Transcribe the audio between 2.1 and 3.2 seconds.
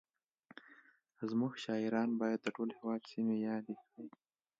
باید د ټول هېواد